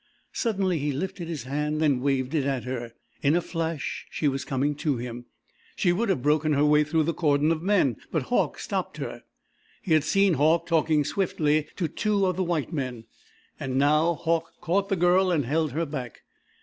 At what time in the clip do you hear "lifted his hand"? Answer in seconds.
0.91-1.83